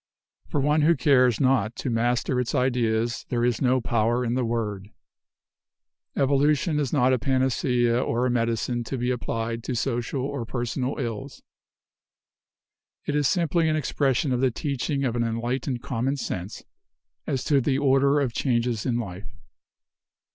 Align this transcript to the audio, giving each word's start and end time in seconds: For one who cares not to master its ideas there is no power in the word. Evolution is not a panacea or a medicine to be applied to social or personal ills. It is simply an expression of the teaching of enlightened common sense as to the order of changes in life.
For 0.47 0.59
one 0.59 0.81
who 0.81 0.95
cares 0.95 1.39
not 1.39 1.75
to 1.75 1.91
master 1.91 2.39
its 2.39 2.55
ideas 2.55 3.23
there 3.29 3.45
is 3.45 3.61
no 3.61 3.79
power 3.79 4.25
in 4.25 4.33
the 4.33 4.43
word. 4.43 4.89
Evolution 6.15 6.79
is 6.79 6.91
not 6.91 7.13
a 7.13 7.19
panacea 7.19 8.01
or 8.03 8.25
a 8.25 8.31
medicine 8.31 8.83
to 8.85 8.97
be 8.97 9.11
applied 9.11 9.63
to 9.65 9.75
social 9.75 10.23
or 10.23 10.43
personal 10.43 10.97
ills. 10.97 11.43
It 13.05 13.15
is 13.15 13.27
simply 13.27 13.69
an 13.69 13.75
expression 13.75 14.31
of 14.33 14.39
the 14.41 14.49
teaching 14.49 15.03
of 15.03 15.15
enlightened 15.15 15.83
common 15.83 16.17
sense 16.17 16.63
as 17.27 17.43
to 17.43 17.61
the 17.61 17.77
order 17.77 18.21
of 18.21 18.33
changes 18.33 18.87
in 18.87 18.97
life. 18.97 19.29